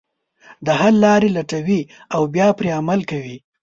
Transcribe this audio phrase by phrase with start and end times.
[0.65, 1.81] د حل لارې لټوي
[2.15, 3.37] او بیا پرې عمل کوي.